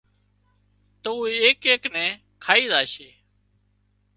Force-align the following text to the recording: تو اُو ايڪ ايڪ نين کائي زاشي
تو 1.03 1.11
اُو 1.19 1.23
ايڪ 1.43 1.59
ايڪ 1.71 1.83
نين 1.95 2.11
کائي 2.45 2.63
زاشي 2.71 3.09